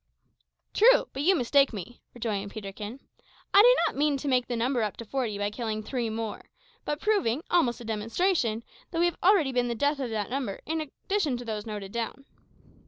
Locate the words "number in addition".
10.31-11.37